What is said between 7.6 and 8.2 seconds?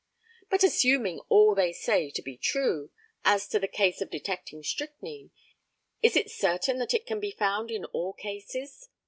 in all